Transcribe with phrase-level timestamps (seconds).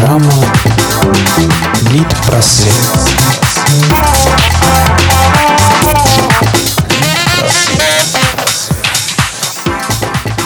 [0.00, 0.32] Программа
[1.92, 2.72] Лид-просвет.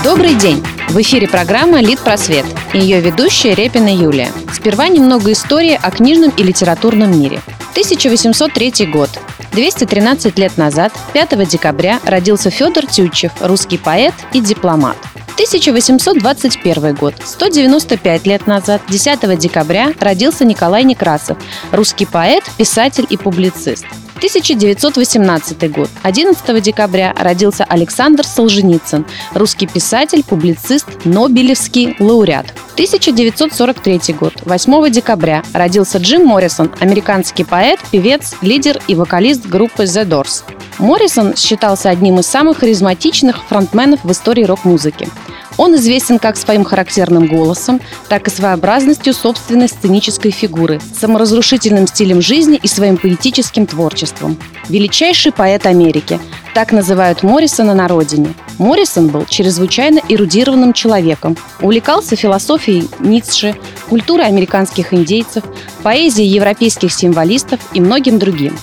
[0.03, 0.61] Добрый день!
[0.89, 4.33] В эфире программа «Лид Просвет» и ее ведущая Репина Юлия.
[4.53, 7.41] Сперва немного истории о книжном и литературном мире.
[7.71, 9.11] 1803 год.
[9.53, 14.97] 213 лет назад, 5 декабря, родился Федор Тютчев, русский поэт и дипломат.
[15.35, 17.15] 1821 год.
[17.25, 21.37] 195 лет назад, 10 декабря, родился Николай Некрасов,
[21.73, 23.85] русский поэт, писатель и публицист.
[24.17, 25.91] 1918 год.
[26.03, 32.55] 11 декабря родился Александр Солженицын, русский писатель, публицист, Нобелевский лауреат.
[32.75, 34.33] 1943 год.
[34.45, 40.43] 8 декабря родился Джим Моррисон, американский поэт, певец, лидер и вокалист группы The Doors.
[40.79, 45.09] Моррисон считался одним из самых харизматичных фронтменов в истории рок-музыки.
[45.57, 52.59] Он известен как своим характерным голосом, так и своеобразностью собственной сценической фигуры, саморазрушительным стилем жизни
[52.63, 54.39] и своим поэтическим творчеством.
[54.69, 56.19] Величайший поэт Америки.
[56.55, 58.35] Так называют Моррисона на родине.
[58.59, 63.57] Моррисон был чрезвычайно эрудированным человеком, увлекался философией Ницше,
[63.89, 65.45] культурой американских индейцев,
[65.83, 68.57] поэзией европейских символистов и многим другим.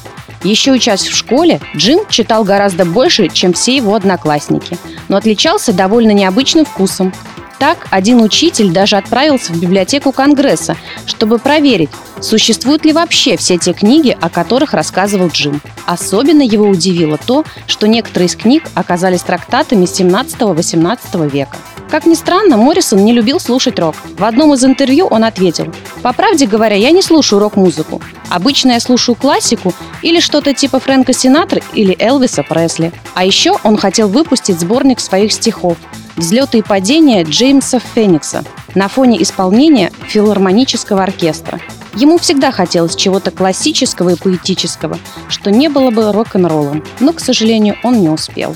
[0.44, 6.12] Еще учась в школе, Джим читал гораздо больше, чем все его одноклассники, но отличался довольно
[6.12, 7.14] необычным вкусом.
[7.60, 13.74] Так, один учитель даже отправился в библиотеку Конгресса, чтобы проверить, существуют ли вообще все те
[13.74, 15.62] книги, о которых рассказывал Джим.
[15.86, 21.58] Особенно его удивило то, что некоторые из книг оказались трактатами 17-18 века.
[21.92, 23.96] Как ни странно, Моррисон не любил слушать рок.
[24.18, 25.68] В одном из интервью он ответил,
[26.02, 28.02] «По правде говоря, я не слушаю рок-музыку.
[28.30, 32.94] Обычно я слушаю классику или что-то типа Фрэнка Синатры или Элвиса Пресли.
[33.14, 35.78] А еще он хотел выпустить сборник своих стихов
[36.16, 41.60] «Взлеты и падения Джеймса Феникса» на фоне исполнения филармонического оркестра.
[41.96, 47.76] Ему всегда хотелось чего-то классического и поэтического, что не было бы рок-н-роллом, но, к сожалению,
[47.84, 48.56] он не успел.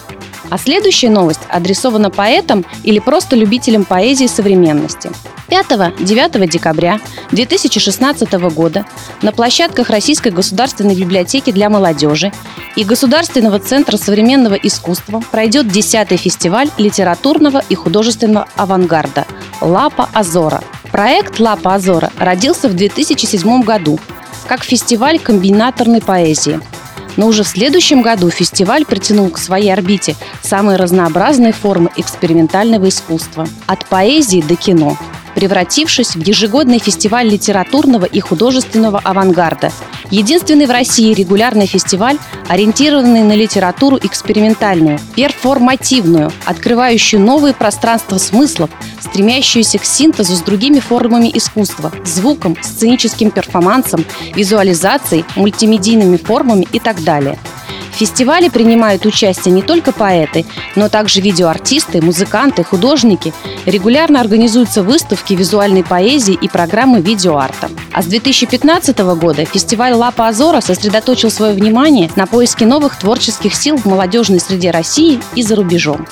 [0.50, 5.12] А следующая новость адресована поэтам или просто любителям поэзии современности.
[5.48, 7.00] 5-9 декабря
[7.32, 8.86] 2016 года
[9.22, 12.32] на площадках Российской государственной библиотеки для молодежи
[12.76, 19.26] и Государственного центра современного искусства пройдет 10-й фестиваль литературного и художественного авангарда
[19.62, 20.64] «Лапа Азора».
[20.92, 24.00] Проект «Лапа Азора» родился в 2007 году
[24.48, 26.60] как фестиваль комбинаторной поэзии–
[27.18, 33.48] но уже в следующем году фестиваль притянул к своей орбите самые разнообразные формы экспериментального искусства.
[33.68, 34.98] От поэзии до кино
[35.36, 39.72] превратившись в ежегодный фестиваль литературного и художественного авангарда.
[40.12, 42.18] Единственный в России регулярный фестиваль,
[42.48, 51.32] ориентированный на литературу экспериментальную, перформативную, открывающую новые пространства смыслов, стремящуюся к синтезу с другими формами
[51.34, 54.06] искусства, звуком, сценическим перформансом,
[54.36, 57.38] визуализацией, мультимедийными формами и так далее–
[57.96, 60.46] в фестивале принимают участие не только поэты,
[60.76, 63.34] но также видеоартисты, музыканты, художники.
[63.66, 67.70] Регулярно организуются выставки визуальной поэзии и программы видеоарта.
[67.94, 73.78] А с 2015 года фестиваль «Лапа Азора» сосредоточил свое внимание на поиске новых творческих сил
[73.78, 76.06] в молодежной среде России и за рубежом.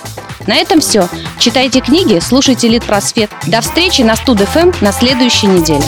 [0.48, 1.10] На этом все.
[1.38, 2.84] Читайте книги, слушайте Лид.
[3.48, 5.84] До встречи на Студ ФМ на следующей неделе.